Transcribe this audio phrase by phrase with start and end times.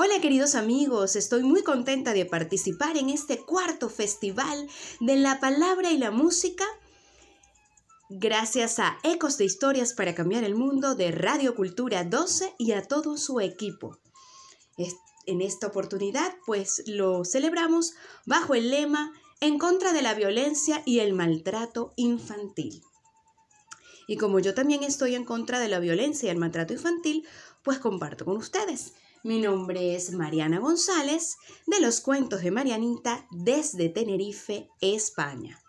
[0.00, 4.68] Hola queridos amigos, estoy muy contenta de participar en este cuarto festival
[5.00, 6.64] de la palabra y la música
[8.08, 12.82] gracias a Ecos de Historias para Cambiar el Mundo de Radio Cultura 12 y a
[12.82, 13.98] todo su equipo.
[15.26, 17.94] En esta oportunidad pues lo celebramos
[18.24, 22.84] bajo el lema En contra de la violencia y el maltrato infantil.
[24.06, 27.26] Y como yo también estoy en contra de la violencia y el maltrato infantil,
[27.64, 28.92] pues comparto con ustedes.
[29.24, 35.60] Mi nombre es Mariana González de los cuentos de Marianita desde Tenerife, España.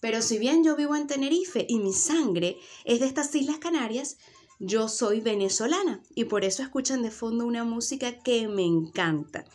[0.00, 4.18] Pero si bien yo vivo en Tenerife y mi sangre es de estas Islas Canarias,
[4.58, 9.46] yo soy venezolana y por eso escuchan de fondo una música que me encanta.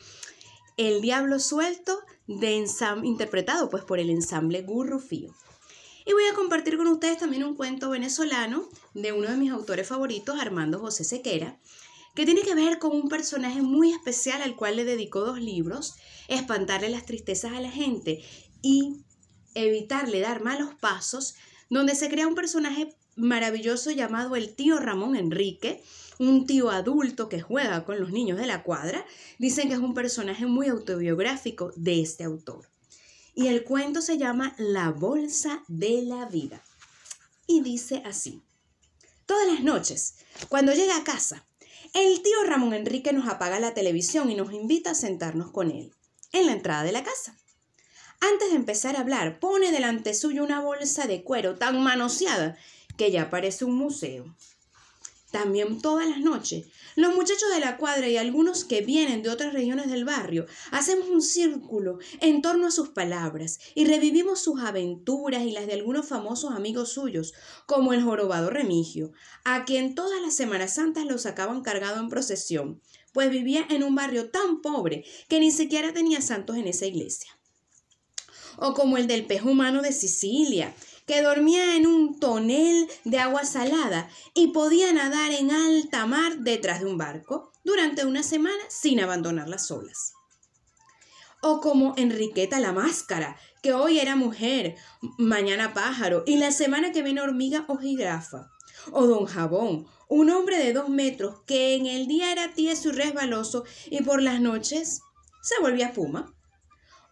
[0.76, 2.66] El Diablo Suelto, de
[3.04, 5.36] interpretado pues por el ensamble Gurrufío.
[6.06, 9.88] Y voy a compartir con ustedes también un cuento venezolano de uno de mis autores
[9.88, 11.60] favoritos, Armando José Sequera,
[12.16, 15.96] que tiene que ver con un personaje muy especial al cual le dedicó dos libros,
[16.28, 18.24] Espantarle las tristezas a la gente
[18.62, 19.04] y
[19.56, 21.36] Evitarle dar malos pasos,
[21.70, 25.84] donde se crea un personaje maravilloso llamado el tío Ramón Enrique,
[26.18, 29.06] un tío adulto que juega con los niños de la cuadra.
[29.38, 32.68] Dicen que es un personaje muy autobiográfico de este autor.
[33.36, 36.64] Y el cuento se llama La Bolsa de la Vida.
[37.48, 38.42] Y dice así.
[39.26, 40.16] Todas las noches,
[40.50, 41.46] cuando llega a casa,
[41.94, 45.94] el tío Ramón Enrique nos apaga la televisión y nos invita a sentarnos con él,
[46.32, 47.38] en la entrada de la casa.
[48.20, 52.58] Antes de empezar a hablar, pone delante suyo una bolsa de cuero tan manoseada
[52.98, 54.36] que ya parece un museo.
[55.34, 59.52] También todas las noches, los muchachos de la cuadra y algunos que vienen de otras
[59.52, 65.42] regiones del barrio hacemos un círculo en torno a sus palabras y revivimos sus aventuras
[65.42, 67.34] y las de algunos famosos amigos suyos,
[67.66, 69.12] como el jorobado Remigio,
[69.44, 72.80] a quien todas las Semanas Santas lo sacaban cargado en procesión,
[73.12, 77.32] pues vivía en un barrio tan pobre que ni siquiera tenía santos en esa iglesia.
[78.58, 80.76] O como el del pez humano de Sicilia,
[81.06, 86.80] que dormía en un tonel de agua salada y podía nadar en alta mar detrás
[86.80, 90.14] de un barco durante una semana sin abandonar las olas.
[91.42, 94.76] O como Enriqueta la Máscara, que hoy era mujer,
[95.18, 98.50] mañana pájaro y la semana que viene hormiga o jirafa.
[98.92, 102.92] O Don Jabón, un hombre de dos metros que en el día era tieso y
[102.94, 105.02] resbaloso y por las noches
[105.42, 106.34] se volvía espuma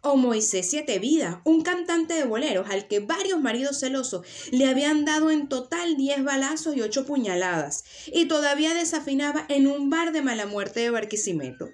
[0.01, 5.05] o Moisés Siete Vida, un cantante de boleros al que varios maridos celosos le habían
[5.05, 10.21] dado en total 10 balazos y 8 puñaladas, y todavía desafinaba en un bar de
[10.21, 11.69] mala muerte de Barquisimeto.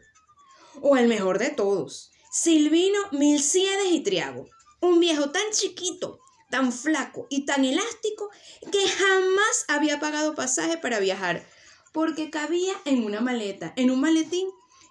[0.81, 4.45] O el mejor de todos, Silvino Milciades y Triago,
[4.81, 6.19] un viejo tan chiquito,
[6.51, 8.29] tan flaco y tan elástico
[8.71, 11.47] que jamás había pagado pasaje para viajar,
[11.93, 14.49] porque cabía en una maleta, en un maletín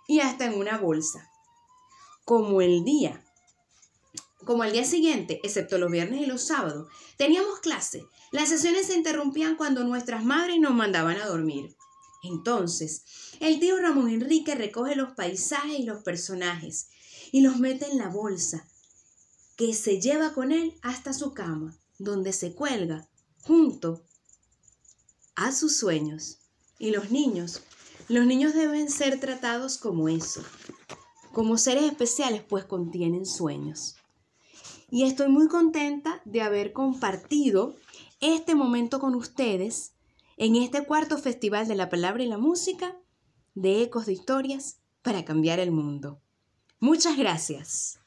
[0.09, 1.31] y hasta en una bolsa.
[2.25, 3.26] Como el día
[4.47, 8.95] como al día siguiente, excepto los viernes y los sábados, teníamos clase, las sesiones se
[8.95, 11.77] interrumpían cuando nuestras madres nos mandaban a dormir.
[12.23, 13.03] Entonces,
[13.41, 16.89] el tío Ramón Enrique recoge los paisajes y los personajes
[17.33, 18.67] y los mete en la bolsa,
[19.57, 23.09] que se lleva con él hasta su cama, donde se cuelga
[23.43, 24.05] junto
[25.35, 26.39] a sus sueños.
[26.79, 27.63] Y los niños,
[28.09, 30.43] los niños deben ser tratados como eso,
[31.33, 33.97] como seres especiales, pues contienen sueños
[34.91, 37.75] y estoy muy contenta de haber compartido
[38.21, 39.95] este momento con ustedes
[40.37, 42.97] en este cuarto Festival de la Palabra y la Música
[43.55, 46.21] de Ecos de Historias para Cambiar el Mundo.
[46.79, 48.01] Muchas gracias.